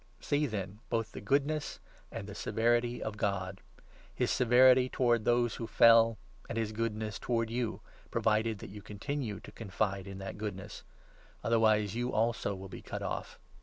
See, 0.19 0.47
then, 0.47 0.79
both 0.89 1.11
the 1.11 1.19
22 1.21 1.25
goodness 1.25 1.79
and 2.11 2.25
the 2.27 2.33
severity 2.33 3.03
of 3.03 3.17
God— 3.17 3.61
his 4.15 4.31
severity 4.31 4.89
towards 4.89 5.25
those 5.25 5.57
who 5.57 5.67
fell, 5.67 6.17
and 6.49 6.57
his 6.57 6.71
goodness 6.71 7.19
towards 7.19 7.51
you, 7.51 7.81
provided 8.09 8.57
that 8.57 8.71
you 8.71 8.81
continue 8.81 9.39
to 9.39 9.51
confide 9.51 10.07
in 10.07 10.17
that 10.17 10.39
goodness; 10.39 10.81
otherwise 11.43 11.93
you, 11.93 12.11
also, 12.11 12.55
will 12.55 12.67
be 12.67 12.81
cut 12.81 13.03
off. 13.03 13.37